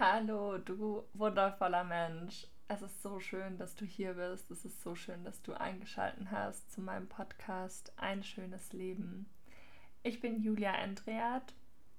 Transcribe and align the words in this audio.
Hallo, 0.00 0.58
du 0.58 1.04
wundervoller 1.12 1.84
Mensch. 1.84 2.48
Es 2.66 2.82
ist 2.82 3.00
so 3.00 3.20
schön, 3.20 3.58
dass 3.58 3.76
du 3.76 3.84
hier 3.84 4.14
bist. 4.14 4.50
Es 4.50 4.64
ist 4.64 4.82
so 4.82 4.96
schön, 4.96 5.22
dass 5.22 5.40
du 5.42 5.52
eingeschaltet 5.52 6.32
hast 6.32 6.72
zu 6.72 6.80
meinem 6.80 7.08
Podcast 7.08 7.92
Ein 7.96 8.24
schönes 8.24 8.72
Leben. 8.72 9.30
Ich 10.02 10.20
bin 10.20 10.42
Julia 10.42 10.72
Andreat 10.72 11.54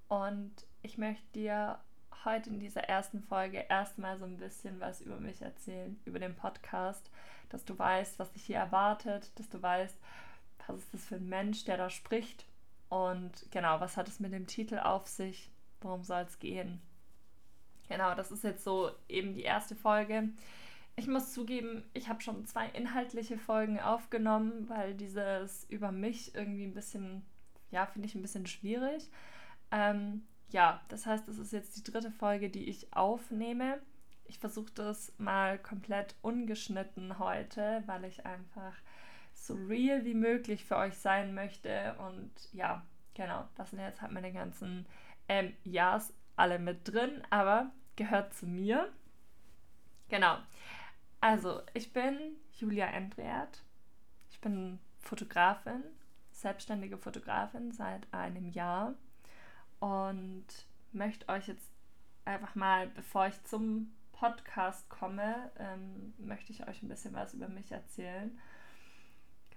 und 0.10 0.52
ich 0.82 0.98
möchte 0.98 1.24
dir 1.36 1.80
heute 2.26 2.50
in 2.50 2.60
dieser 2.60 2.82
ersten 2.82 3.24
Folge 3.24 3.60
erstmal 3.70 4.20
so 4.20 4.26
ein 4.26 4.40
bisschen 4.40 4.82
was 4.82 5.00
über 5.00 5.22
mich 5.22 5.42
erzählen, 5.42 5.98
über 6.04 6.20
den 6.20 6.36
Podcast, 6.36 7.10
dass 7.48 7.64
du 7.64 7.80
weißt, 7.80 8.20
was 8.20 8.30
dich 8.34 8.44
hier 8.44 8.58
erwartet, 8.58 9.32
dass 9.40 9.48
du 9.48 9.62
weißt, 9.62 9.98
was 10.68 10.80
ist 10.80 10.94
das 10.94 11.06
für 11.06 11.16
ein 11.16 11.30
Mensch, 11.30 11.64
der 11.64 11.78
da 11.78 11.90
spricht 11.90 12.46
und 12.90 13.50
genau, 13.52 13.80
was 13.80 13.96
hat 13.96 14.10
es 14.10 14.20
mit 14.20 14.34
dem 14.34 14.48
Titel 14.48 14.80
auf 14.80 15.08
sich, 15.08 15.50
worum 15.80 16.04
soll 16.04 16.24
es 16.24 16.40
gehen. 16.40 16.82
Genau, 17.88 18.16
das 18.16 18.32
ist 18.32 18.44
jetzt 18.44 18.64
so 18.64 18.92
eben 19.08 19.34
die 19.34 19.44
erste 19.44 19.76
Folge. 19.76 20.30
Ich 20.96 21.08
muss 21.08 21.34
zugeben, 21.34 21.84
ich 21.94 22.08
habe 22.08 22.22
schon 22.22 22.46
zwei 22.46 22.68
inhaltliche 22.70 23.38
Folgen 23.38 23.80
aufgenommen, 23.80 24.70
weil 24.70 24.94
dieses 24.94 25.66
über 25.70 25.92
mich 25.92 26.34
irgendwie 26.36 26.64
ein 26.66 26.74
bisschen, 26.74 27.26
ja, 27.70 27.86
finde 27.86 28.08
ich 28.08 28.16
ein 28.16 28.22
bisschen 28.22 28.48
schwierig. 28.48 29.10
Ähm, 29.72 30.24
ja, 30.52 30.82
das 30.88 31.06
heißt, 31.06 31.28
es 31.28 31.38
ist 31.38 31.52
jetzt 31.52 31.76
die 31.78 31.84
dritte 31.92 32.12
Folge, 32.12 32.50
die 32.50 32.70
ich 32.70 32.94
aufnehme. 32.94 33.80
Ich 34.24 34.40
versuche 34.40 34.72
das 34.74 35.14
mal 35.18 35.60
komplett 35.60 36.16
ungeschnitten 36.22 37.20
heute, 37.20 37.84
weil 37.86 38.06
ich 38.06 38.26
einfach 38.26 38.74
so 39.34 39.56
real 39.56 40.06
wie 40.06 40.14
möglich 40.14 40.64
für 40.64 40.78
euch 40.78 40.98
sein 40.98 41.34
möchte. 41.36 41.96
Und 42.00 42.32
ja, 42.54 42.84
genau, 43.14 43.46
das 43.56 43.72
sind 43.72 43.80
jetzt 43.80 44.02
halt 44.02 44.14
meine 44.14 44.32
ganzen 44.32 44.86
ähm, 45.28 45.54
Ja's 45.64 46.14
alle 46.36 46.60
mit 46.60 46.88
drin, 46.88 47.22
aber 47.30 47.72
gehört 47.96 48.34
zu 48.34 48.46
mir. 48.46 48.92
Genau. 50.10 50.38
Also, 51.22 51.62
ich 51.74 51.92
bin 51.94 52.36
Julia 52.54 52.88
Endreert. 52.88 53.64
Ich 54.30 54.40
bin 54.42 54.80
Fotografin, 55.00 55.84
selbstständige 56.32 56.98
Fotografin 56.98 57.72
seit 57.72 58.12
einem 58.14 58.50
Jahr 58.50 58.94
und 59.80 60.46
möchte 60.92 61.28
euch 61.30 61.48
jetzt 61.48 61.72
einfach 62.26 62.56
mal, 62.56 62.88
bevor 62.88 63.28
ich 63.28 63.44
zum 63.44 63.94
Podcast 64.12 64.90
komme, 64.90 65.52
ähm, 65.58 66.14
möchte 66.18 66.52
ich 66.52 66.68
euch 66.68 66.82
ein 66.82 66.88
bisschen 66.90 67.14
was 67.14 67.34
über 67.34 67.48
mich 67.48 67.72
erzählen. 67.72 68.38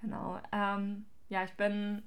Genau. 0.00 0.40
Ähm, 0.52 1.06
ja, 1.28 1.44
ich 1.44 1.52
bin 1.54 2.02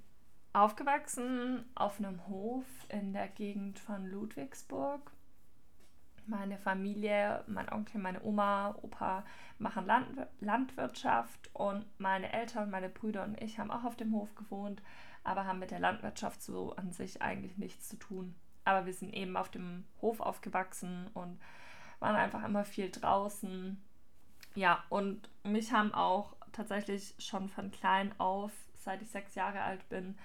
aufgewachsen 0.53 1.65
auf 1.75 1.99
einem 1.99 2.27
Hof 2.27 2.65
in 2.89 3.13
der 3.13 3.27
Gegend 3.27 3.79
von 3.79 4.05
Ludwigsburg. 4.05 5.11
Meine 6.27 6.57
Familie, 6.57 7.43
mein 7.47 7.71
Onkel, 7.71 7.99
meine 7.99 8.23
Oma, 8.23 8.75
Opa 8.81 9.25
machen 9.57 9.85
Land 9.85 10.27
Landwirtschaft 10.39 11.49
und 11.53 11.85
meine 11.99 12.31
Eltern, 12.31 12.69
meine 12.69 12.89
Brüder 12.89 13.23
und 13.23 13.41
ich 13.41 13.59
haben 13.59 13.71
auch 13.71 13.83
auf 13.83 13.95
dem 13.95 14.13
Hof 14.13 14.33
gewohnt, 14.35 14.81
aber 15.23 15.45
haben 15.45 15.59
mit 15.59 15.71
der 15.71 15.79
Landwirtschaft 15.79 16.41
so 16.41 16.75
an 16.75 16.91
sich 16.91 17.21
eigentlich 17.21 17.57
nichts 17.57 17.89
zu 17.89 17.97
tun. 17.97 18.35
Aber 18.65 18.85
wir 18.85 18.93
sind 18.93 19.13
eben 19.13 19.35
auf 19.37 19.49
dem 19.49 19.85
Hof 20.01 20.19
aufgewachsen 20.19 21.09
und 21.13 21.39
waren 21.99 22.15
einfach 22.15 22.43
immer 22.43 22.63
viel 22.63 22.91
draußen. 22.91 23.81
Ja, 24.53 24.83
und 24.89 25.29
mich 25.43 25.71
haben 25.71 25.93
auch 25.93 26.35
tatsächlich 26.51 27.15
schon 27.19 27.49
von 27.49 27.71
klein 27.71 28.13
auf, 28.19 28.51
seit 28.83 29.01
ich 29.01 29.09
sechs 29.09 29.35
Jahre 29.35 29.61
alt 29.61 29.87
bin, 29.89 30.17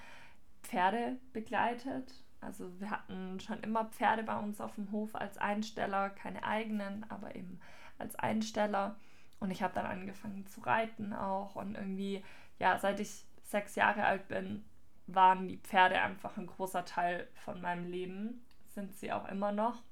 Pferde 0.63 1.17
begleitet. 1.33 2.13
Also 2.41 2.81
wir 2.81 2.91
hatten 2.91 3.41
schon 3.41 3.61
immer 3.61 3.87
Pferde 3.87 4.23
bei 4.23 4.39
uns 4.39 4.61
auf 4.61 4.75
dem 4.75 4.91
Hof 4.93 5.15
als 5.15 5.39
Einsteller, 5.39 6.11
keine 6.11 6.45
eigenen, 6.45 7.09
aber 7.11 7.35
eben 7.35 7.61
als 7.99 8.17
Einsteller. 8.17 8.97
Und 9.41 9.51
ich 9.51 9.63
habe 9.63 9.75
dann 9.75 9.87
angefangen 9.87 10.47
zu 10.47 10.61
reiten 10.61 11.13
auch. 11.13 11.57
Und 11.57 11.75
irgendwie, 11.75 12.25
ja, 12.59 12.79
seit 12.79 13.01
ich 13.01 13.25
sechs 13.43 13.75
Jahre 13.75 14.05
alt 14.05 14.29
bin, 14.29 14.65
waren 15.07 15.49
die 15.49 15.59
Pferde 15.59 16.01
einfach 16.01 16.37
ein 16.37 16.47
großer 16.47 16.85
Teil 16.85 17.29
von 17.45 17.61
meinem 17.61 17.91
Leben. 17.91 18.45
Sind 18.69 18.95
sie 18.95 19.13
auch 19.13 19.29
immer 19.29 19.53
noch. 19.53 19.83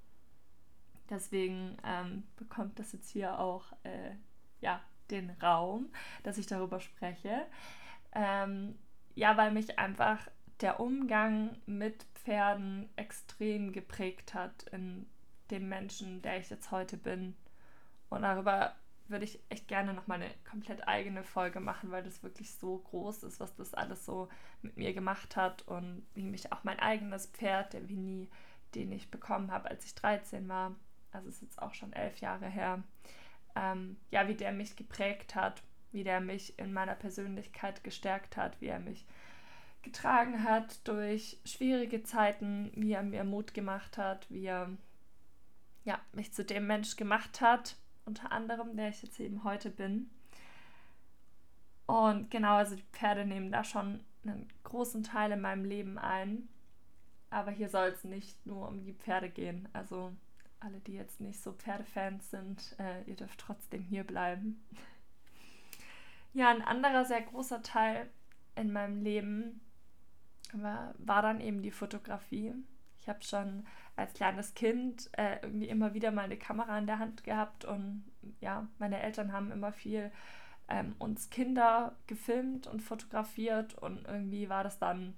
Deswegen 1.11 1.77
ähm, 1.85 2.25
bekommt 2.37 2.79
das 2.79 2.93
jetzt 2.93 3.11
hier 3.11 3.39
auch 3.39 3.73
äh, 3.83 4.13
ja, 4.61 4.81
den 5.11 5.31
Raum, 5.43 5.91
dass 6.23 6.39
ich 6.39 6.47
darüber 6.47 6.81
spreche. 6.81 7.47
Ähm, 8.15 8.79
ja, 9.15 9.37
weil 9.37 9.53
mich 9.53 9.79
einfach 9.79 10.19
der 10.61 10.81
Umgang 10.81 11.57
mit 11.67 12.05
Pferden 12.15 12.89
extrem 12.97 13.73
geprägt 13.73 14.35
hat 14.35 14.65
in 14.73 15.07
dem 15.51 15.69
Menschen, 15.69 16.23
der 16.23 16.39
ich 16.39 16.51
jetzt 16.51 16.71
heute 16.71 16.97
bin. 16.97 17.37
Und 18.09 18.23
darüber 18.23 18.75
würde 19.09 19.25
ich 19.25 19.41
echt 19.51 19.69
gerne 19.69 19.93
nochmal 19.93 20.23
eine 20.23 20.31
komplett 20.49 20.89
eigene 20.89 21.23
Folge 21.25 21.61
machen, 21.61 21.91
weil 21.91 22.03
das 22.03 22.23
wirklich 22.23 22.55
so 22.55 22.79
groß 22.79 23.25
ist, 23.25 23.41
was 23.41 23.55
das 23.57 23.75
alles 23.75 24.07
so 24.07 24.29
mit 24.63 24.77
mir 24.77 24.95
gemacht 24.95 25.37
hat 25.37 25.63
und 25.63 26.07
wie 26.15 26.23
mich 26.23 26.53
auch 26.53 26.65
mein 26.65 26.81
eigenes 26.81 27.27
Pferd, 27.27 27.75
der 27.75 27.89
Winnie, 27.89 28.29
den 28.75 28.93
ich 28.93 29.11
bekommen 29.11 29.51
habe, 29.51 29.69
als 29.69 29.85
ich 29.85 29.95
13 29.95 30.49
war, 30.49 30.75
also 31.13 31.29
ist 31.29 31.43
jetzt 31.43 31.61
auch 31.61 31.75
schon 31.75 31.93
elf 31.93 32.19
Jahre 32.21 32.49
her, 32.49 32.83
ähm, 33.55 33.97
ja, 34.11 34.27
wie 34.27 34.35
der 34.35 34.53
mich 34.53 34.75
geprägt 34.75 35.35
hat, 35.35 35.63
wie 35.95 36.05
der 36.05 36.21
mich 36.21 36.59
in 36.59 36.73
meiner 36.73 36.95
Persönlichkeit 36.95 37.85
gestärkt 37.85 38.37
hat, 38.37 38.61
wie 38.61 38.67
er 38.67 38.81
mich 38.81 39.07
getragen 39.83 40.45
hat 40.45 40.87
durch 40.89 41.39
schwierige 41.45 42.03
Zeiten, 42.03 42.73
wie 42.75 42.93
er 42.93 43.03
mir 43.03 43.25
Mut 43.25 43.55
gemacht 43.55 43.97
hat, 43.97 44.31
wie 44.31 44.47
er 44.47 44.71
ja, 45.85 46.01
mich 46.13 46.33
zu 46.33 46.45
dem 46.45 46.67
Mensch 46.67 46.97
gemacht 46.97 47.41
hat, 47.41 47.77
unter 48.07 48.33
anderem, 48.33 48.77
der 48.77 48.89
ich 48.89 49.03
jetzt 49.03 49.21
eben 49.21 49.45
heute 49.45 49.71
bin. 49.71 50.11
Und 51.87 52.31
genau, 52.31 52.57
also 52.57 52.77
die 52.77 52.85
Pferde 52.93 53.27
nehmen 53.27 53.53
da 53.53 53.63
schon 53.63 54.01
einen 54.25 54.49
großen 54.65 55.03
Teil 55.03 55.33
in 55.33 55.41
meinem 55.41 55.65
Leben 55.65 55.99
ein. 55.99 56.49
Aber 57.29 57.51
hier 57.51 57.69
soll 57.69 57.89
es 57.89 58.05
nicht 58.05 58.47
nur 58.47 58.69
um 58.69 58.85
die 58.85 58.95
Pferde 58.95 59.29
gehen. 59.29 59.69
Also 59.75 60.13
alle, 60.61 60.81
die 60.81 60.95
jetzt 60.95 61.21
nicht 61.21 61.43
so 61.43 61.53
Pferdefans 61.53 62.31
sind, 62.31 62.75
äh, 62.79 63.03
ihr 63.05 63.17
dürft 63.17 63.39
trotzdem 63.39 63.83
hier 63.83 64.05
bleiben. 64.05 64.65
Ja, 66.35 66.51
ein 66.51 66.63
anderer 66.63 67.05
sehr 67.05 67.23
großer 67.23 67.63
Teil 67.63 68.11
in 68.57 68.73
meinem 68.73 69.03
Leben 69.03 69.61
war, 70.53 70.95
war 70.99 71.23
dann 71.23 71.41
eben 71.41 71.63
die 71.63 71.71
Fotografie. 71.71 72.53
Ich 73.01 73.09
habe 73.09 73.23
schon 73.23 73.67
als 73.97 74.13
kleines 74.15 74.55
Kind 74.55 75.11
äh, 75.13 75.39
irgendwie 75.43 75.69
immer 75.69 75.95
wieder 75.95 76.11
mal 76.11 76.25
eine 76.25 76.37
Kamera 76.37 76.79
in 76.79 76.87
der 76.87 76.99
Hand 76.99 77.25
gehabt 77.25 77.65
und 77.65 78.05
ja, 78.41 78.67
meine 78.79 79.01
Eltern 79.01 79.33
haben 79.33 79.53
immer 79.53 79.73
viel 79.73 80.11
ähm, 80.69 80.95
uns 80.99 81.31
Kinder 81.31 81.95
gefilmt 82.07 82.67
und 82.67 82.81
fotografiert 82.81 83.75
und 83.75 84.07
irgendwie 84.07 84.49
war 84.49 84.65
das 84.65 84.79
dann, 84.79 85.15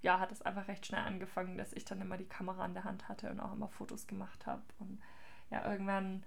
ja, 0.00 0.20
hat 0.20 0.32
es 0.32 0.42
einfach 0.42 0.68
recht 0.68 0.86
schnell 0.86 1.02
angefangen, 1.02 1.58
dass 1.58 1.72
ich 1.72 1.84
dann 1.84 2.00
immer 2.00 2.16
die 2.16 2.28
Kamera 2.28 2.64
in 2.64 2.74
der 2.74 2.84
Hand 2.84 3.08
hatte 3.08 3.30
und 3.30 3.40
auch 3.40 3.52
immer 3.52 3.68
Fotos 3.68 4.06
gemacht 4.06 4.46
habe 4.46 4.62
und 4.78 5.00
ja, 5.50 5.70
irgendwann 5.70 6.22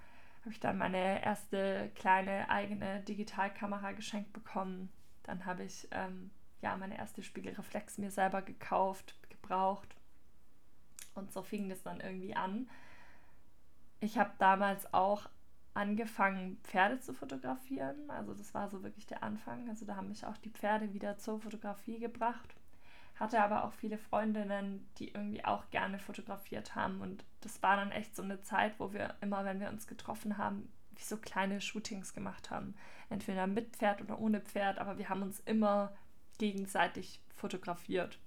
habe 0.49 0.53
ich 0.55 0.59
dann 0.59 0.79
meine 0.79 1.23
erste 1.23 1.91
kleine 1.93 2.49
eigene 2.49 3.01
Digitalkamera 3.01 3.91
geschenkt 3.91 4.33
bekommen. 4.33 4.91
Dann 5.21 5.45
habe 5.45 5.63
ich 5.63 5.87
ähm, 5.91 6.31
ja, 6.63 6.75
meine 6.75 6.97
erste 6.97 7.21
Spiegelreflex 7.21 7.99
mir 7.99 8.09
selber 8.09 8.41
gekauft, 8.41 9.13
gebraucht. 9.29 9.95
Und 11.13 11.31
so 11.31 11.43
fing 11.43 11.69
das 11.69 11.83
dann 11.83 11.99
irgendwie 11.99 12.35
an. 12.35 12.67
Ich 13.99 14.17
habe 14.17 14.31
damals 14.39 14.91
auch 14.91 15.29
angefangen, 15.75 16.57
Pferde 16.63 16.99
zu 16.99 17.13
fotografieren. 17.13 18.09
Also 18.09 18.33
das 18.33 18.55
war 18.55 18.69
so 18.69 18.81
wirklich 18.81 19.05
der 19.05 19.21
Anfang. 19.21 19.69
Also 19.69 19.85
da 19.85 19.97
haben 19.97 20.09
mich 20.09 20.25
auch 20.25 20.37
die 20.37 20.49
Pferde 20.49 20.95
wieder 20.95 21.19
zur 21.19 21.39
Fotografie 21.39 21.99
gebracht. 21.99 22.55
Hatte 23.19 23.41
aber 23.41 23.65
auch 23.65 23.73
viele 23.73 23.97
Freundinnen, 23.97 24.87
die 24.97 25.09
irgendwie 25.09 25.43
auch 25.43 25.69
gerne 25.71 25.99
fotografiert 25.99 26.75
haben. 26.75 27.01
Und 27.01 27.25
das 27.41 27.61
war 27.61 27.75
dann 27.75 27.91
echt 27.91 28.15
so 28.15 28.23
eine 28.23 28.41
Zeit, 28.41 28.79
wo 28.79 28.93
wir 28.93 29.15
immer, 29.19 29.43
wenn 29.43 29.59
wir 29.59 29.69
uns 29.69 29.87
getroffen 29.87 30.37
haben, 30.37 30.71
wie 30.95 31.03
so 31.03 31.17
kleine 31.17 31.59
Shootings 31.59 32.13
gemacht 32.13 32.49
haben. 32.49 32.75
Entweder 33.09 33.45
mit 33.45 33.75
Pferd 33.75 34.01
oder 34.01 34.19
ohne 34.19 34.39
Pferd, 34.39 34.79
aber 34.79 34.97
wir 34.97 35.09
haben 35.09 35.21
uns 35.21 35.41
immer 35.41 35.91
gegenseitig 36.37 37.21
fotografiert. 37.35 38.19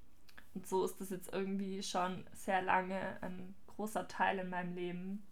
Und 0.54 0.66
so 0.66 0.84
ist 0.84 1.00
das 1.00 1.08
jetzt 1.08 1.32
irgendwie 1.32 1.82
schon 1.82 2.26
sehr 2.34 2.60
lange 2.60 3.16
ein 3.22 3.54
großer 3.68 4.08
Teil 4.08 4.38
in 4.40 4.50
meinem 4.50 4.74
Leben. 4.74 5.26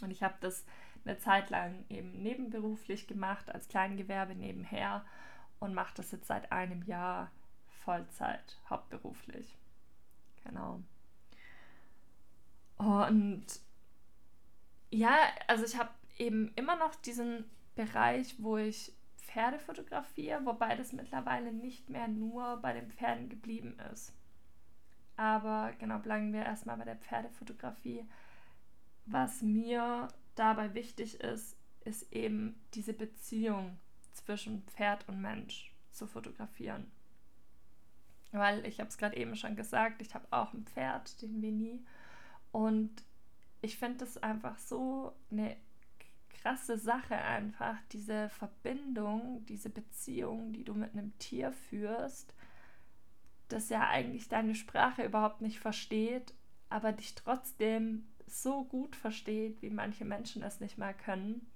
Und 0.00 0.12
ich 0.12 0.22
habe 0.22 0.34
das 0.40 0.64
eine 1.04 1.18
Zeit 1.18 1.50
lang 1.50 1.84
eben 1.88 2.22
nebenberuflich 2.22 3.08
gemacht, 3.08 3.52
als 3.52 3.66
Kleingewerbe 3.66 4.36
nebenher 4.36 5.04
und 5.58 5.74
mache 5.74 5.94
das 5.96 6.12
jetzt 6.12 6.28
seit 6.28 6.52
einem 6.52 6.82
Jahr 6.82 7.32
Vollzeit, 7.84 8.58
hauptberuflich. 8.68 9.56
Genau. 10.44 10.82
Und 12.76 13.46
ja, 14.90 15.16
also 15.46 15.64
ich 15.64 15.76
habe 15.76 15.90
eben 16.18 16.52
immer 16.56 16.76
noch 16.76 16.94
diesen 16.94 17.44
Bereich, 17.74 18.36
wo 18.38 18.56
ich 18.56 18.92
Pferde 19.16 19.58
fotografiere, 19.58 20.44
wobei 20.44 20.74
das 20.74 20.92
mittlerweile 20.92 21.52
nicht 21.52 21.88
mehr 21.88 22.08
nur 22.08 22.56
bei 22.56 22.72
den 22.72 22.90
Pferden 22.90 23.28
geblieben 23.28 23.78
ist. 23.92 24.12
Aber 25.16 25.72
genau, 25.78 25.98
bleiben 25.98 26.32
wir 26.32 26.42
erstmal 26.42 26.78
bei 26.78 26.84
der 26.84 26.96
Pferdefotografie. 26.96 28.04
was 29.06 29.42
mir 29.42 30.08
dabei 30.34 30.74
wichtig 30.74 31.20
ist, 31.20 31.56
ist 31.84 32.12
eben 32.12 32.54
diese 32.74 32.92
Beziehung 32.92 33.78
zwischen 34.12 34.62
Pferd 34.68 35.08
und 35.08 35.20
Mensch 35.20 35.72
zu 35.90 36.06
fotografieren. 36.06 36.90
Weil 38.32 38.64
ich 38.64 38.78
habe 38.78 38.88
es 38.88 38.98
gerade 38.98 39.16
eben 39.16 39.34
schon 39.34 39.56
gesagt, 39.56 40.02
ich 40.02 40.14
habe 40.14 40.26
auch 40.30 40.52
ein 40.52 40.64
Pferd, 40.64 41.20
den 41.22 41.42
Winnie. 41.42 41.84
Und 42.52 42.90
ich 43.60 43.76
finde 43.76 44.04
es 44.04 44.18
einfach 44.18 44.58
so 44.58 45.12
eine 45.30 45.56
krasse 46.30 46.78
Sache 46.78 47.16
einfach, 47.16 47.76
diese 47.92 48.28
Verbindung, 48.30 49.44
diese 49.46 49.68
Beziehung, 49.68 50.52
die 50.52 50.64
du 50.64 50.74
mit 50.74 50.92
einem 50.92 51.16
Tier 51.18 51.52
führst, 51.52 52.34
das 53.48 53.68
ja 53.68 53.88
eigentlich 53.88 54.28
deine 54.28 54.54
Sprache 54.54 55.04
überhaupt 55.04 55.42
nicht 55.42 55.58
versteht, 55.58 56.34
aber 56.70 56.92
dich 56.92 57.14
trotzdem 57.14 58.06
so 58.26 58.64
gut 58.64 58.96
versteht, 58.96 59.60
wie 59.60 59.70
manche 59.70 60.04
Menschen 60.04 60.42
es 60.42 60.60
nicht 60.60 60.78
mal 60.78 60.94
können. 60.94 61.50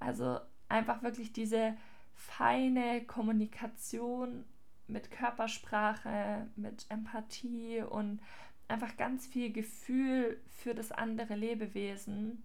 Also 0.00 0.40
einfach 0.68 1.02
wirklich 1.02 1.32
diese 1.32 1.76
feine 2.14 3.04
Kommunikation 3.04 4.44
mit 4.88 5.10
Körpersprache, 5.10 6.46
mit 6.56 6.86
Empathie 6.88 7.82
und 7.82 8.20
einfach 8.68 8.96
ganz 8.96 9.26
viel 9.26 9.52
Gefühl 9.52 10.40
für 10.48 10.74
das 10.74 10.92
andere 10.92 11.34
Lebewesen 11.34 12.42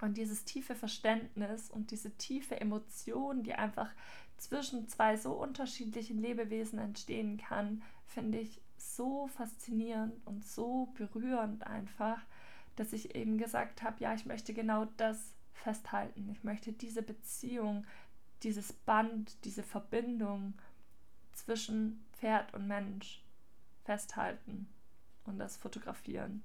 und 0.00 0.16
dieses 0.16 0.44
tiefe 0.44 0.74
Verständnis 0.74 1.70
und 1.70 1.90
diese 1.90 2.10
tiefe 2.16 2.60
Emotion, 2.60 3.42
die 3.42 3.54
einfach 3.54 3.90
zwischen 4.36 4.88
zwei 4.88 5.16
so 5.16 5.32
unterschiedlichen 5.32 6.20
Lebewesen 6.20 6.78
entstehen 6.78 7.36
kann, 7.36 7.82
finde 8.06 8.38
ich 8.38 8.60
so 8.76 9.28
faszinierend 9.28 10.14
und 10.26 10.44
so 10.44 10.86
berührend 10.94 11.66
einfach, 11.66 12.18
dass 12.74 12.92
ich 12.92 13.14
eben 13.14 13.38
gesagt 13.38 13.82
habe, 13.82 14.02
ja, 14.02 14.12
ich 14.14 14.26
möchte 14.26 14.54
genau 14.54 14.86
das 14.96 15.34
festhalten. 15.52 16.28
Ich 16.30 16.42
möchte 16.42 16.72
diese 16.72 17.02
Beziehung, 17.02 17.86
dieses 18.42 18.72
Band, 18.72 19.44
diese 19.44 19.62
Verbindung 19.62 20.54
zwischen 21.32 22.04
Pferd 22.12 22.52
und 22.54 22.66
Mensch 22.66 23.22
festhalten 23.84 24.68
und 25.24 25.38
das 25.38 25.56
fotografieren. 25.56 26.42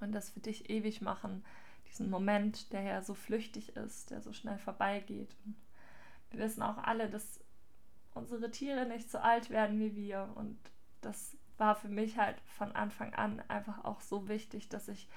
Und 0.00 0.12
das 0.12 0.30
für 0.30 0.40
dich 0.40 0.68
ewig 0.68 1.00
machen, 1.00 1.44
diesen 1.88 2.10
Moment, 2.10 2.72
der 2.72 2.82
ja 2.82 3.02
so 3.02 3.14
flüchtig 3.14 3.76
ist, 3.76 4.10
der 4.10 4.20
so 4.20 4.32
schnell 4.32 4.58
vorbeigeht. 4.58 5.36
Und 5.44 5.56
wir 6.30 6.40
wissen 6.40 6.62
auch 6.62 6.78
alle, 6.78 7.08
dass 7.08 7.40
unsere 8.14 8.50
Tiere 8.50 8.86
nicht 8.86 9.10
so 9.10 9.18
alt 9.18 9.50
werden 9.50 9.78
wie 9.78 9.94
wir. 9.94 10.32
Und 10.34 10.58
das 11.02 11.36
war 11.58 11.76
für 11.76 11.88
mich 11.88 12.18
halt 12.18 12.40
von 12.46 12.72
Anfang 12.72 13.14
an 13.14 13.40
einfach 13.48 13.84
auch 13.84 14.00
so 14.00 14.28
wichtig, 14.28 14.68
dass 14.68 14.88
ich 14.88 15.08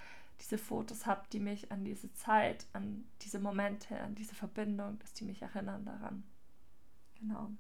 diese 0.41 0.57
Fotos 0.57 1.05
habe, 1.05 1.23
die 1.31 1.39
mich 1.39 1.71
an 1.71 1.85
diese 1.85 2.11
Zeit, 2.13 2.65
an 2.73 3.05
diese 3.21 3.39
Momente, 3.39 3.99
an 3.99 4.15
diese 4.15 4.35
Verbindung, 4.35 4.99
dass 4.99 5.13
die 5.13 5.23
mich 5.23 5.41
erinnern 5.41 5.85
daran. 5.85 6.23
Genau. 7.19 7.51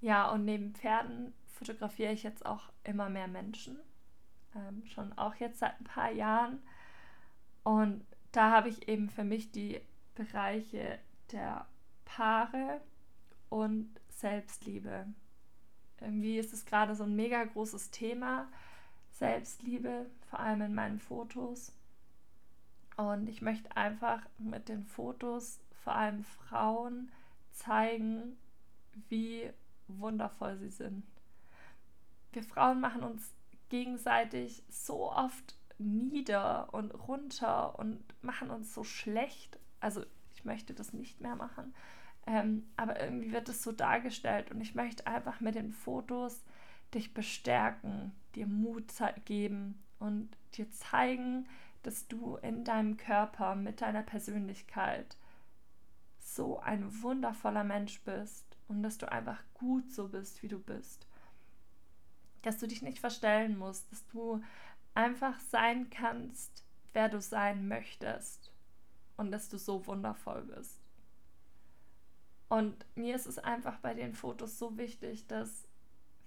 Ja, 0.00 0.30
und 0.30 0.44
neben 0.44 0.74
Pferden 0.74 1.32
fotografiere 1.46 2.12
ich 2.12 2.22
jetzt 2.22 2.44
auch 2.44 2.70
immer 2.82 3.08
mehr 3.08 3.28
Menschen. 3.28 3.78
Ähm, 4.54 4.84
schon 4.86 5.12
auch 5.16 5.34
jetzt 5.36 5.58
seit 5.58 5.80
ein 5.80 5.84
paar 5.84 6.10
Jahren. 6.10 6.62
Und 7.62 8.04
da 8.32 8.50
habe 8.50 8.68
ich 8.68 8.88
eben 8.88 9.08
für 9.08 9.24
mich 9.24 9.50
die 9.50 9.80
Bereiche 10.14 10.98
der 11.32 11.66
Paare 12.04 12.80
und 13.48 13.88
Selbstliebe. 14.10 15.06
Irgendwie 16.00 16.38
ist 16.38 16.52
es 16.52 16.66
gerade 16.66 16.94
so 16.94 17.04
ein 17.04 17.16
mega 17.16 17.42
großes 17.44 17.90
Thema. 17.90 18.48
Selbstliebe, 19.10 20.10
vor 20.28 20.40
allem 20.40 20.62
in 20.62 20.74
meinen 20.74 20.98
Fotos. 20.98 21.72
Und 22.96 23.28
ich 23.28 23.42
möchte 23.42 23.76
einfach 23.76 24.22
mit 24.38 24.68
den 24.68 24.84
Fotos 24.84 25.60
vor 25.82 25.94
allem 25.94 26.24
Frauen 26.24 27.10
zeigen, 27.52 28.36
wie 29.08 29.50
wundervoll 29.88 30.56
sie 30.58 30.70
sind. 30.70 31.04
Wir 32.32 32.42
Frauen 32.42 32.80
machen 32.80 33.02
uns 33.02 33.34
gegenseitig 33.68 34.62
so 34.68 35.10
oft 35.12 35.56
nieder 35.78 36.72
und 36.72 36.90
runter 36.92 37.78
und 37.78 38.02
machen 38.22 38.50
uns 38.50 38.74
so 38.74 38.84
schlecht. 38.84 39.58
Also 39.80 40.04
ich 40.34 40.44
möchte 40.44 40.74
das 40.74 40.92
nicht 40.92 41.20
mehr 41.20 41.36
machen. 41.36 41.74
Ähm, 42.26 42.66
aber 42.76 43.00
irgendwie 43.00 43.32
wird 43.32 43.48
es 43.48 43.62
so 43.62 43.72
dargestellt 43.72 44.50
und 44.50 44.60
ich 44.60 44.74
möchte 44.74 45.06
einfach 45.06 45.40
mit 45.40 45.54
den 45.54 45.72
Fotos 45.72 46.42
dich 46.94 47.12
bestärken, 47.12 48.12
dir 48.34 48.46
Mut 48.46 48.92
geben 49.24 49.82
und 49.98 50.36
dir 50.54 50.70
zeigen, 50.70 51.46
dass 51.82 52.08
du 52.08 52.36
in 52.36 52.64
deinem 52.64 52.96
Körper 52.96 53.54
mit 53.54 53.82
deiner 53.82 54.02
Persönlichkeit 54.02 55.16
so 56.18 56.58
ein 56.60 57.02
wundervoller 57.02 57.64
Mensch 57.64 58.00
bist 58.02 58.53
und 58.68 58.82
dass 58.82 58.98
du 58.98 59.10
einfach 59.10 59.42
gut 59.54 59.90
so 59.90 60.08
bist, 60.08 60.42
wie 60.42 60.48
du 60.48 60.58
bist. 60.58 61.06
Dass 62.42 62.58
du 62.58 62.66
dich 62.66 62.82
nicht 62.82 62.98
verstellen 62.98 63.58
musst, 63.58 63.90
dass 63.90 64.06
du 64.08 64.42
einfach 64.94 65.38
sein 65.40 65.90
kannst, 65.90 66.64
wer 66.92 67.08
du 67.08 67.20
sein 67.20 67.68
möchtest 67.68 68.52
und 69.16 69.32
dass 69.32 69.48
du 69.48 69.58
so 69.58 69.86
wundervoll 69.86 70.42
bist. 70.42 70.80
Und 72.48 72.84
mir 72.94 73.16
ist 73.16 73.26
es 73.26 73.38
einfach 73.38 73.78
bei 73.78 73.94
den 73.94 74.14
Fotos 74.14 74.58
so 74.58 74.76
wichtig, 74.76 75.26
dass 75.26 75.66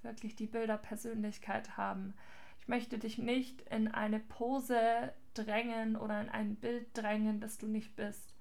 wirklich 0.01 0.35
die 0.35 0.47
Bilder 0.47 0.77
Persönlichkeit 0.77 1.77
haben. 1.77 2.13
Ich 2.59 2.67
möchte 2.67 2.97
dich 2.99 3.17
nicht 3.17 3.61
in 3.61 3.87
eine 3.87 4.19
Pose 4.19 5.13
drängen 5.33 5.95
oder 5.95 6.19
in 6.19 6.29
ein 6.29 6.55
Bild 6.55 6.87
drängen, 6.93 7.39
das 7.39 7.57
du 7.57 7.67
nicht 7.67 7.95
bist, 7.95 8.33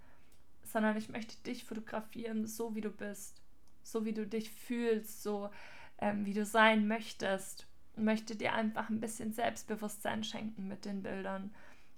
sondern 0.64 0.96
ich 0.96 1.08
möchte 1.08 1.36
dich 1.44 1.64
fotografieren, 1.64 2.46
so 2.46 2.74
wie 2.74 2.80
du 2.80 2.90
bist 2.90 3.45
so 3.92 4.04
wie 4.04 4.12
du 4.12 4.26
dich 4.26 4.50
fühlst, 4.50 5.22
so 5.22 5.50
ähm, 5.98 6.24
wie 6.26 6.34
du 6.34 6.44
sein 6.44 6.86
möchtest. 6.88 7.66
Und 7.96 8.04
möchte 8.04 8.36
dir 8.36 8.52
einfach 8.52 8.90
ein 8.90 9.00
bisschen 9.00 9.32
Selbstbewusstsein 9.32 10.22
schenken 10.22 10.68
mit 10.68 10.84
den 10.84 11.02
Bildern 11.02 11.54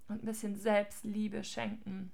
und 0.07 0.23
ein 0.23 0.27
bisschen 0.27 0.57
Selbstliebe 0.57 1.43
schenken. 1.43 2.13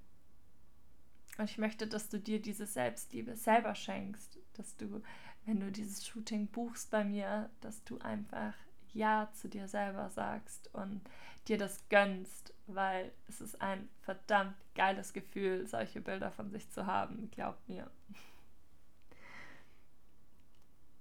Und 1.37 1.51
ich 1.51 1.59
möchte, 1.59 1.87
dass 1.87 2.09
du 2.09 2.19
dir 2.19 2.41
diese 2.41 2.67
Selbstliebe 2.67 3.37
selber 3.37 3.75
schenkst, 3.75 4.39
dass 4.55 4.77
du, 4.77 5.03
wenn 5.45 5.61
du 5.61 5.71
dieses 5.71 6.07
Shooting 6.07 6.47
buchst 6.47 6.91
bei 6.91 7.05
mir, 7.05 7.51
dass 7.61 7.83
du 7.85 7.99
einfach 7.99 8.55
Ja 8.93 9.31
zu 9.35 9.49
dir 9.49 9.67
selber 9.67 10.11
sagst 10.11 10.73
und 10.73 11.01
dir 11.49 11.59
das 11.59 11.89
gönnst, 11.89 12.55
weil 12.67 13.13
es 13.29 13.41
ist 13.41 13.61
ein 13.61 13.89
verdammt 14.01 14.57
geiles 14.75 15.13
Gefühl, 15.13 15.67
solche 15.67 16.01
Bilder 16.01 16.31
von 16.31 16.51
sich 16.51 16.71
zu 16.71 16.87
haben, 16.87 17.31
glaub 17.31 17.57
mir. 17.69 17.91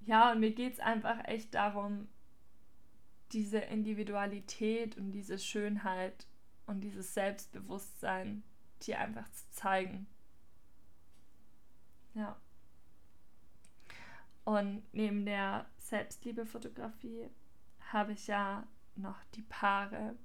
Ja, 0.05 0.31
und 0.31 0.39
mir 0.39 0.51
geht 0.51 0.73
es 0.73 0.79
einfach 0.79 1.23
echt 1.25 1.53
darum, 1.53 2.07
diese 3.31 3.59
Individualität 3.59 4.97
und 4.97 5.11
diese 5.11 5.39
Schönheit 5.39 6.27
und 6.65 6.81
dieses 6.81 7.13
Selbstbewusstsein 7.13 8.43
dir 8.81 8.99
einfach 8.99 9.27
zu 9.29 9.49
zeigen. 9.51 10.07
Ja. 12.13 12.35
Und 14.43 14.83
neben 14.91 15.25
der 15.25 15.65
Selbstliebe-Fotografie 15.77 17.29
habe 17.91 18.11
ich 18.11 18.27
ja 18.27 18.67
noch 18.95 19.23
die 19.35 19.41
Paare. 19.43 20.15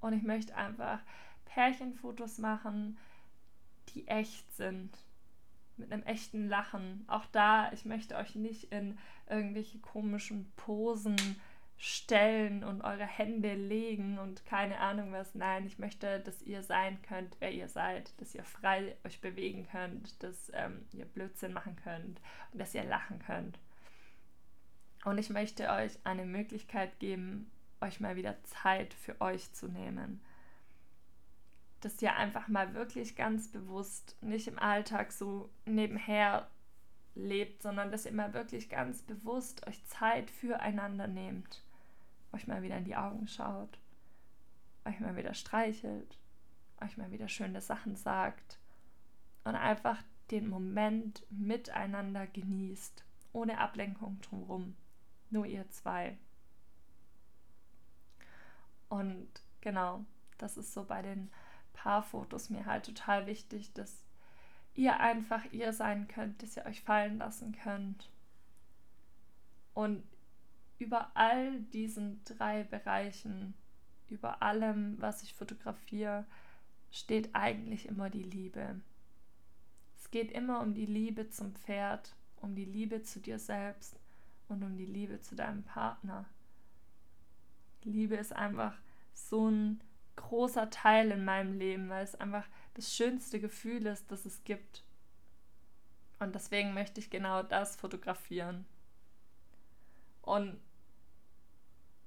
Und 0.00 0.12
ich 0.12 0.22
möchte 0.22 0.56
einfach 0.56 1.00
Pärchenfotos 1.44 2.38
machen, 2.38 2.98
die 3.90 4.06
echt 4.08 4.52
sind 4.54 4.98
mit 5.76 5.92
einem 5.92 6.02
echten 6.04 6.48
Lachen. 6.48 7.04
Auch 7.08 7.26
da, 7.26 7.72
ich 7.72 7.84
möchte 7.84 8.16
euch 8.16 8.34
nicht 8.34 8.72
in 8.72 8.98
irgendwelche 9.28 9.78
komischen 9.78 10.52
Posen 10.56 11.16
stellen 11.76 12.62
und 12.62 12.82
eure 12.82 13.06
Hände 13.06 13.54
legen 13.54 14.18
und 14.18 14.46
keine 14.46 14.78
Ahnung 14.78 15.12
was. 15.12 15.34
Nein, 15.34 15.66
ich 15.66 15.78
möchte, 15.78 16.20
dass 16.20 16.40
ihr 16.42 16.62
sein 16.62 17.00
könnt, 17.02 17.36
wer 17.40 17.52
ihr 17.52 17.68
seid, 17.68 18.18
dass 18.20 18.34
ihr 18.34 18.44
frei 18.44 18.96
euch 19.04 19.20
bewegen 19.20 19.66
könnt, 19.70 20.22
dass 20.22 20.50
ähm, 20.54 20.86
ihr 20.92 21.04
Blödsinn 21.04 21.52
machen 21.52 21.76
könnt 21.82 22.20
und 22.52 22.58
dass 22.58 22.74
ihr 22.74 22.84
lachen 22.84 23.18
könnt. 23.18 23.58
Und 25.04 25.18
ich 25.18 25.30
möchte 25.30 25.68
euch 25.68 25.98
eine 26.04 26.24
Möglichkeit 26.24 26.98
geben, 27.00 27.50
euch 27.80 28.00
mal 28.00 28.16
wieder 28.16 28.42
Zeit 28.44 28.94
für 28.94 29.20
euch 29.20 29.52
zu 29.52 29.68
nehmen 29.68 30.20
dass 31.84 32.00
ihr 32.00 32.16
einfach 32.16 32.48
mal 32.48 32.74
wirklich 32.74 33.16
ganz 33.16 33.48
bewusst 33.48 34.16
nicht 34.22 34.48
im 34.48 34.58
Alltag 34.58 35.12
so 35.12 35.50
nebenher 35.66 36.48
lebt, 37.14 37.62
sondern 37.62 37.92
dass 37.92 38.06
ihr 38.06 38.12
mal 38.12 38.32
wirklich 38.32 38.68
ganz 38.68 39.02
bewusst 39.02 39.66
euch 39.66 39.84
Zeit 39.86 40.30
füreinander 40.30 41.06
nehmt, 41.06 41.62
euch 42.32 42.46
mal 42.46 42.62
wieder 42.62 42.78
in 42.78 42.84
die 42.84 42.96
Augen 42.96 43.28
schaut, 43.28 43.78
euch 44.84 44.98
mal 45.00 45.16
wieder 45.16 45.34
streichelt, 45.34 46.18
euch 46.80 46.96
mal 46.96 47.10
wieder 47.10 47.28
schöne 47.28 47.60
Sachen 47.60 47.96
sagt 47.96 48.58
und 49.44 49.54
einfach 49.54 50.02
den 50.30 50.48
Moment 50.48 51.24
miteinander 51.30 52.26
genießt, 52.26 53.04
ohne 53.32 53.58
Ablenkung 53.58 54.20
drumherum, 54.22 54.74
nur 55.30 55.46
ihr 55.46 55.68
zwei. 55.70 56.16
Und 58.88 59.28
genau, 59.60 60.04
das 60.38 60.56
ist 60.56 60.72
so 60.72 60.84
bei 60.84 61.02
den 61.02 61.30
Paarfotos 61.84 62.48
mir 62.48 62.64
halt 62.64 62.86
total 62.86 63.26
wichtig, 63.26 63.74
dass 63.74 64.02
ihr 64.74 65.00
einfach 65.00 65.44
ihr 65.52 65.74
sein 65.74 66.08
könnt, 66.08 66.42
dass 66.42 66.56
ihr 66.56 66.64
euch 66.64 66.80
fallen 66.80 67.18
lassen 67.18 67.52
könnt. 67.52 68.08
Und 69.74 70.02
über 70.78 71.10
all 71.14 71.60
diesen 71.60 72.24
drei 72.24 72.64
Bereichen, 72.64 73.52
über 74.08 74.42
allem, 74.42 74.98
was 74.98 75.22
ich 75.22 75.34
fotografiere, 75.34 76.24
steht 76.90 77.34
eigentlich 77.34 77.86
immer 77.86 78.08
die 78.08 78.22
Liebe. 78.22 78.80
Es 79.98 80.10
geht 80.10 80.32
immer 80.32 80.60
um 80.60 80.72
die 80.72 80.86
Liebe 80.86 81.28
zum 81.28 81.54
Pferd, 81.54 82.14
um 82.40 82.54
die 82.54 82.64
Liebe 82.64 83.02
zu 83.02 83.20
dir 83.20 83.38
selbst 83.38 84.00
und 84.48 84.62
um 84.62 84.78
die 84.78 84.86
Liebe 84.86 85.20
zu 85.20 85.36
deinem 85.36 85.64
Partner. 85.64 86.24
Liebe 87.82 88.16
ist 88.16 88.32
einfach 88.32 88.74
so 89.12 89.50
ein 89.50 89.82
großer 90.28 90.70
Teil 90.70 91.10
in 91.10 91.24
meinem 91.24 91.58
Leben, 91.58 91.88
weil 91.88 92.04
es 92.04 92.14
einfach 92.14 92.46
das 92.74 92.94
schönste 92.94 93.40
Gefühl 93.40 93.86
ist, 93.86 94.10
das 94.10 94.24
es 94.24 94.42
gibt. 94.44 94.82
Und 96.18 96.34
deswegen 96.34 96.74
möchte 96.74 97.00
ich 97.00 97.10
genau 97.10 97.42
das 97.42 97.76
fotografieren. 97.76 98.64
Und 100.22 100.58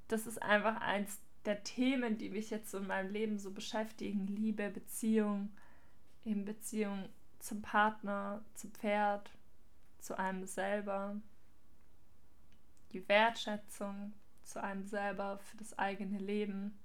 das 0.08 0.26
ist 0.26 0.42
einfach 0.42 0.82
eins 0.82 1.20
der 1.46 1.64
Themen, 1.64 2.18
die 2.18 2.30
mich 2.30 2.50
jetzt 2.50 2.74
in 2.74 2.88
meinem 2.88 3.12
Leben 3.12 3.38
so 3.38 3.52
beschäftigen. 3.52 4.28
Liebe, 4.28 4.70
Beziehung, 4.70 5.52
eben 6.26 6.46
Beziehung 6.46 7.10
zum 7.40 7.62
Partner, 7.62 8.44
zum 8.56 8.72
Pferd, 8.72 9.32
zu 10.00 10.18
einem 10.18 10.46
selber. 10.46 11.16
Die 12.92 13.08
Wertschätzung 13.08 14.14
zu 14.44 14.64
einem 14.64 14.84
selber 14.86 15.38
für 15.40 15.58
das 15.58 15.78
eigene 15.78 16.18
Leben. 16.18 16.78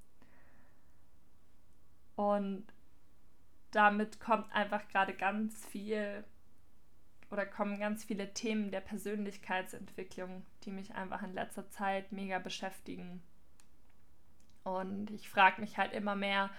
Und 2.23 2.64
damit 3.73 4.21
kommt 4.21 4.52
einfach 4.52 4.87
gerade 4.87 5.12
ganz 5.12 5.67
viel 5.67 6.23
oder 7.33 7.45
kommen 7.45 7.81
ganz 7.81 8.05
viele 8.05 8.33
Themen 8.33 8.71
der 8.71 8.81
Persönlichkeitsentwicklung, 8.81 10.47
die 10.62 10.71
mich 10.71 10.95
einfach 10.95 11.25
in 11.25 11.35
letzter 11.35 11.69
Zeit 11.71 12.12
mega 12.12 12.38
beschäftigen. 12.38 13.25
Und 14.62 15.11
ich 15.11 15.29
frage 15.29 15.61
mich 15.61 15.79
halt 15.79 15.93
immer 15.95 16.14
mehr, 16.14 16.50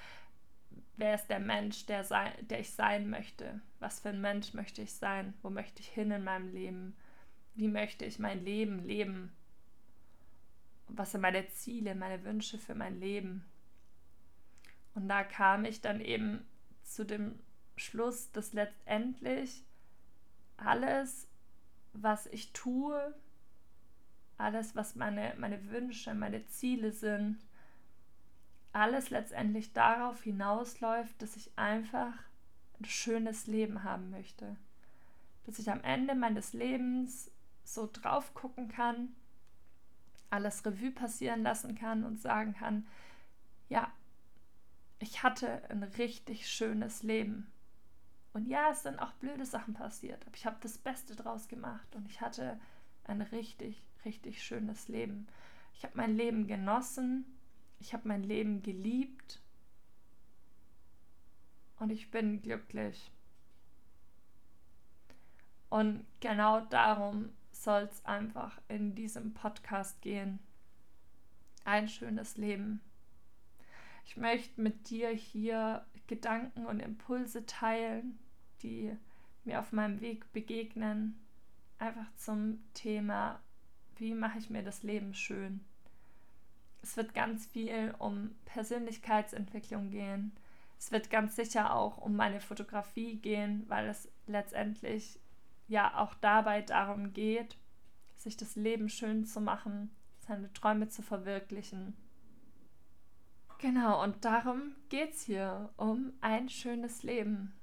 wer 0.97 1.15
ist 1.15 1.27
der 1.27 1.39
Mensch, 1.39 1.85
der, 1.85 2.03
sei, 2.03 2.33
der 2.41 2.59
ich 2.59 2.71
sein 2.71 3.09
möchte? 3.09 3.61
Was 3.79 4.01
für 4.01 4.09
ein 4.09 4.19
Mensch 4.19 4.53
möchte 4.53 4.81
ich 4.81 4.91
sein? 4.91 5.33
Wo 5.43 5.49
möchte 5.49 5.79
ich 5.79 5.87
hin 5.87 6.11
in 6.11 6.25
meinem 6.25 6.51
Leben? 6.51 6.97
Wie 7.55 7.69
möchte 7.69 8.03
ich 8.03 8.19
mein 8.19 8.43
Leben 8.43 8.83
leben? 8.83 9.31
Was 10.89 11.13
sind 11.13 11.21
meine 11.21 11.47
Ziele, 11.47 11.95
meine 11.95 12.25
Wünsche 12.25 12.57
für 12.57 12.75
mein 12.75 12.99
Leben? 12.99 13.45
Und 14.95 15.07
da 15.07 15.23
kam 15.23 15.65
ich 15.65 15.81
dann 15.81 15.99
eben 16.01 16.45
zu 16.83 17.05
dem 17.05 17.39
Schluss, 17.75 18.31
dass 18.31 18.53
letztendlich 18.53 19.63
alles, 20.57 21.27
was 21.93 22.27
ich 22.27 22.53
tue, 22.53 23.13
alles, 24.37 24.75
was 24.75 24.95
meine, 24.95 25.33
meine 25.37 25.69
Wünsche, 25.69 26.13
meine 26.13 26.45
Ziele 26.47 26.91
sind, 26.91 27.39
alles 28.71 29.09
letztendlich 29.09 29.73
darauf 29.73 30.23
hinausläuft, 30.23 31.21
dass 31.21 31.35
ich 31.35 31.51
einfach 31.57 32.13
ein 32.79 32.85
schönes 32.85 33.47
Leben 33.47 33.83
haben 33.83 34.09
möchte. 34.09 34.55
Dass 35.45 35.59
ich 35.59 35.69
am 35.69 35.81
Ende 35.81 36.15
meines 36.15 36.53
Lebens 36.53 37.31
so 37.63 37.89
drauf 37.91 38.33
gucken 38.33 38.67
kann, 38.67 39.15
alles 40.29 40.65
Revue 40.65 40.91
passieren 40.91 41.43
lassen 41.43 41.75
kann 41.75 42.03
und 42.03 42.19
sagen 42.19 42.53
kann, 42.53 42.87
ja, 43.69 43.91
ich 45.03 45.21
hatte 45.21 45.69
ein 45.69 45.83
richtig 45.83 46.49
schönes 46.49 47.03
Leben. 47.03 47.51
Und 48.31 48.47
ja, 48.47 48.71
es 48.71 48.83
sind 48.83 48.99
auch 48.99 49.11
blöde 49.13 49.45
Sachen 49.45 49.73
passiert, 49.73 50.25
aber 50.25 50.35
ich 50.35 50.45
habe 50.45 50.57
das 50.61 50.77
Beste 50.77 51.15
draus 51.15 51.47
gemacht 51.47 51.95
und 51.95 52.09
ich 52.09 52.21
hatte 52.21 52.59
ein 53.03 53.21
richtig, 53.21 53.83
richtig 54.05 54.41
schönes 54.41 54.87
Leben. 54.87 55.27
Ich 55.73 55.83
habe 55.83 55.97
mein 55.97 56.15
Leben 56.15 56.47
genossen, 56.47 57.25
ich 57.79 57.93
habe 57.93 58.07
mein 58.07 58.23
Leben 58.23 58.63
geliebt 58.63 59.41
und 61.79 61.91
ich 61.91 62.09
bin 62.09 62.41
glücklich. 62.41 63.11
Und 65.69 66.05
genau 66.21 66.61
darum 66.61 67.33
soll 67.51 67.89
es 67.91 68.05
einfach 68.05 68.59
in 68.69 68.95
diesem 68.95 69.33
Podcast 69.33 70.01
gehen. 70.01 70.39
Ein 71.65 71.89
schönes 71.89 72.37
Leben. 72.37 72.79
Ich 74.05 74.17
möchte 74.17 74.61
mit 74.61 74.89
dir 74.89 75.09
hier 75.09 75.85
Gedanken 76.07 76.65
und 76.65 76.79
Impulse 76.79 77.45
teilen, 77.45 78.19
die 78.61 78.95
mir 79.43 79.59
auf 79.59 79.71
meinem 79.71 80.01
Weg 80.01 80.31
begegnen, 80.33 81.19
einfach 81.79 82.13
zum 82.17 82.63
Thema, 82.73 83.41
wie 83.95 84.13
mache 84.13 84.39
ich 84.39 84.49
mir 84.49 84.63
das 84.63 84.83
Leben 84.83 85.13
schön. 85.13 85.61
Es 86.81 86.97
wird 86.97 87.13
ganz 87.13 87.45
viel 87.45 87.95
um 87.97 88.35
Persönlichkeitsentwicklung 88.45 89.89
gehen. 89.89 90.33
Es 90.77 90.91
wird 90.91 91.09
ganz 91.09 91.35
sicher 91.35 91.73
auch 91.73 91.97
um 91.97 92.15
meine 92.15 92.41
Fotografie 92.41 93.15
gehen, 93.17 93.63
weil 93.69 93.87
es 93.87 94.09
letztendlich 94.27 95.19
ja 95.67 95.97
auch 95.97 96.13
dabei 96.15 96.61
darum 96.61 97.13
geht, 97.13 97.57
sich 98.15 98.35
das 98.35 98.55
Leben 98.55 98.89
schön 98.89 99.25
zu 99.25 99.39
machen, 99.39 99.95
seine 100.19 100.51
Träume 100.51 100.89
zu 100.89 101.01
verwirklichen. 101.01 101.95
Genau, 103.63 104.03
und 104.03 104.25
darum 104.25 104.75
geht 104.89 105.13
es 105.13 105.23
hier, 105.23 105.69
um 105.77 106.11
ein 106.19 106.49
schönes 106.49 107.01
Leben. 107.01 107.53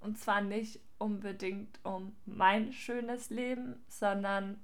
Und 0.00 0.18
zwar 0.18 0.42
nicht 0.42 0.80
unbedingt 0.98 1.80
um 1.82 2.14
mein 2.26 2.74
schönes 2.74 3.30
Leben, 3.30 3.82
sondern 3.88 4.60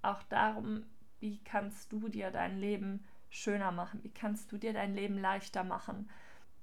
auch 0.00 0.22
darum, 0.22 0.86
wie 1.18 1.44
kannst 1.44 1.92
du 1.92 2.08
dir 2.08 2.30
dein 2.30 2.58
Leben 2.58 3.04
schöner 3.28 3.70
machen, 3.70 4.02
wie 4.02 4.14
kannst 4.14 4.50
du 4.50 4.56
dir 4.56 4.72
dein 4.72 4.94
Leben 4.94 5.18
leichter 5.18 5.62
machen, 5.62 6.08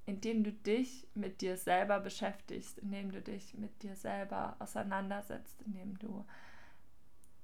indem 0.08 0.44
du 0.44 0.52
dich 0.52 1.08
mit 1.14 1.42
dir 1.42 1.56
selber 1.56 2.00
beschäftigst, 2.00 2.80
indem 2.80 3.12
du 3.12 3.22
dich 3.22 3.54
mit 3.54 3.84
dir 3.84 3.96
selber 3.96 4.56
auseinandersetzt, 4.58 5.62
indem 5.68 6.00
du 6.00 6.26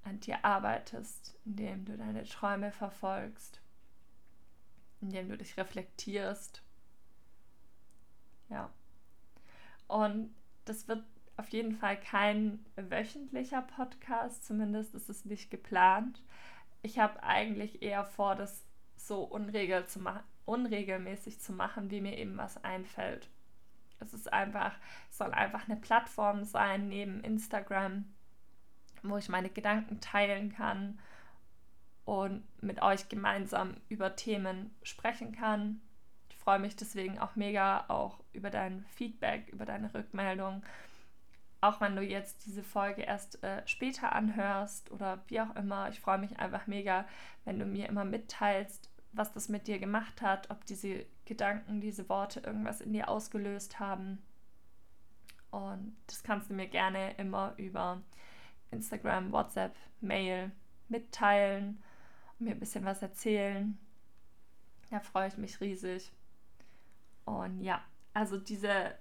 an 0.03 0.19
dir 0.19 0.43
arbeitest, 0.43 1.37
indem 1.45 1.85
du 1.85 1.95
deine 1.95 2.23
Träume 2.23 2.71
verfolgst, 2.71 3.61
indem 5.03 5.29
du 5.29 5.37
dich 5.37 5.57
reflektierst. 5.57 6.63
Ja. 8.49 8.69
Und 9.87 10.33
das 10.65 10.87
wird 10.87 11.03
auf 11.35 11.49
jeden 11.49 11.75
Fall 11.75 11.99
kein 11.99 12.65
wöchentlicher 12.75 13.61
Podcast, 13.61 14.45
zumindest 14.45 14.95
ist 14.95 15.09
es 15.09 15.25
nicht 15.25 15.51
geplant. 15.51 16.23
Ich 16.81 16.99
habe 16.99 17.21
eigentlich 17.21 17.81
eher 17.81 18.05
vor, 18.05 18.35
das 18.35 18.65
so 18.95 19.23
unregel 19.23 19.85
zu 19.87 19.99
unregelmäßig 20.45 21.39
zu 21.39 21.51
machen, 21.51 21.91
wie 21.91 22.01
mir 22.01 22.17
eben 22.17 22.37
was 22.37 22.63
einfällt. 22.63 23.29
Es 23.99 24.13
ist 24.13 24.31
einfach, 24.31 24.73
es 25.09 25.17
soll 25.17 25.31
einfach 25.31 25.67
eine 25.67 25.79
Plattform 25.79 26.43
sein 26.43 26.87
neben 26.87 27.21
Instagram, 27.23 28.05
wo 29.01 29.17
ich 29.17 29.29
meine 29.29 29.49
Gedanken 29.49 29.99
teilen 29.99 30.53
kann 30.53 30.99
und 32.05 32.43
mit 32.61 32.81
euch 32.81 33.09
gemeinsam 33.09 33.75
über 33.89 34.15
Themen 34.15 34.75
sprechen 34.83 35.31
kann, 35.33 35.81
freue 36.43 36.59
mich 36.59 36.75
deswegen 36.75 37.19
auch 37.19 37.35
mega 37.35 37.85
auch 37.87 38.19
über 38.33 38.49
dein 38.49 38.85
Feedback, 38.89 39.47
über 39.49 39.65
deine 39.65 39.93
Rückmeldung. 39.93 40.61
Auch 41.61 41.79
wenn 41.79 41.95
du 41.95 42.01
jetzt 42.01 42.45
diese 42.45 42.63
Folge 42.63 43.03
erst 43.03 43.41
äh, 43.43 43.65
später 43.65 44.11
anhörst 44.13 44.91
oder 44.91 45.23
wie 45.27 45.39
auch 45.39 45.55
immer, 45.55 45.87
ich 45.89 46.01
freue 46.01 46.17
mich 46.17 46.37
einfach 46.39 46.67
mega, 46.67 47.05
wenn 47.45 47.59
du 47.59 47.65
mir 47.65 47.87
immer 47.87 48.03
mitteilst, 48.03 48.89
was 49.13 49.31
das 49.31 49.47
mit 49.47 49.67
dir 49.67 49.79
gemacht 49.79 50.21
hat, 50.21 50.49
ob 50.49 50.65
diese 50.65 51.05
Gedanken, 51.23 51.79
diese 51.79 52.09
Worte 52.09 52.41
irgendwas 52.41 52.81
in 52.81 52.91
dir 52.91 53.07
ausgelöst 53.07 53.79
haben. 53.79 54.21
Und 55.51 55.95
das 56.07 56.23
kannst 56.23 56.49
du 56.49 56.53
mir 56.53 56.67
gerne 56.67 57.13
immer 57.13 57.53
über 57.55 58.01
Instagram, 58.71 59.31
WhatsApp, 59.31 59.77
Mail 60.01 60.51
mitteilen 60.89 61.81
mir 62.39 62.51
ein 62.51 62.59
bisschen 62.59 62.85
was 62.85 63.01
erzählen. 63.01 63.77
Da 64.89 64.99
freue 64.99 65.27
ich 65.27 65.37
mich 65.37 65.59
riesig. 65.61 66.11
Und 67.25 67.61
ja, 67.61 67.81
also 68.13 68.37
diese 68.37 68.95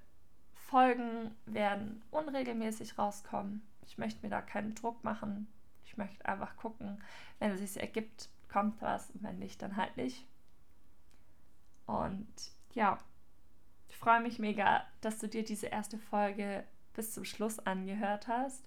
Folgen 0.54 1.34
werden 1.46 2.02
unregelmäßig 2.10 2.98
rauskommen. 2.98 3.62
Ich 3.86 3.98
möchte 3.98 4.22
mir 4.22 4.30
da 4.30 4.40
keinen 4.40 4.74
Druck 4.74 5.02
machen. 5.04 5.48
Ich 5.84 5.96
möchte 5.96 6.24
einfach 6.24 6.56
gucken, 6.56 7.02
wenn 7.38 7.50
es 7.50 7.60
sich 7.60 7.80
ergibt, 7.80 8.30
kommt 8.48 8.80
was 8.80 9.10
und 9.10 9.22
wenn 9.22 9.38
nicht, 9.38 9.60
dann 9.60 9.76
halt 9.76 9.96
nicht. 9.96 10.26
Und 11.86 12.32
ja, 12.72 12.98
ich 13.88 13.96
freue 13.96 14.20
mich 14.20 14.38
mega, 14.38 14.86
dass 15.02 15.18
du 15.18 15.28
dir 15.28 15.44
diese 15.44 15.66
erste 15.66 15.98
Folge 15.98 16.64
bis 16.94 17.12
zum 17.12 17.24
Schluss 17.24 17.58
angehört 17.58 18.28
hast 18.28 18.64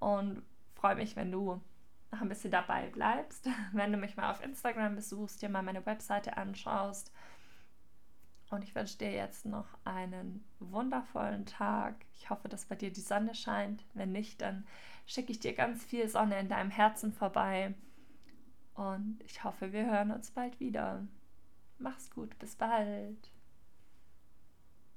und 0.00 0.42
freue 0.74 0.96
mich, 0.96 1.14
wenn 1.16 1.30
du 1.30 1.60
noch 2.10 2.20
ein 2.20 2.28
bisschen 2.28 2.50
dabei 2.50 2.88
bleibst, 2.88 3.48
wenn 3.72 3.92
du 3.92 3.98
mich 3.98 4.16
mal 4.16 4.30
auf 4.30 4.42
Instagram 4.42 4.96
besuchst, 4.96 5.42
dir 5.42 5.48
mal 5.48 5.62
meine 5.62 5.84
Webseite 5.86 6.36
anschaust 6.36 7.12
Und 8.50 8.64
ich 8.64 8.74
wünsche 8.74 8.98
dir 8.98 9.12
jetzt 9.12 9.44
noch 9.46 9.66
einen 9.84 10.44
wundervollen 10.58 11.46
Tag. 11.46 11.96
Ich 12.14 12.30
hoffe, 12.30 12.48
dass 12.48 12.66
bei 12.66 12.76
dir 12.76 12.92
die 12.92 13.00
Sonne 13.00 13.34
scheint. 13.34 13.84
Wenn 13.94 14.12
nicht, 14.12 14.40
dann 14.40 14.66
schicke 15.06 15.32
ich 15.32 15.40
dir 15.40 15.54
ganz 15.54 15.84
viel 15.84 16.08
Sonne 16.08 16.38
in 16.38 16.48
deinem 16.48 16.70
Herzen 16.70 17.12
vorbei. 17.12 17.74
Und 18.74 19.18
ich 19.24 19.44
hoffe, 19.44 19.72
wir 19.72 19.86
hören 19.86 20.12
uns 20.12 20.30
bald 20.30 20.60
wieder. 20.60 21.06
Mach's 21.78 22.10
gut, 22.10 22.38
bis 22.38 22.56
bald. 22.56 23.30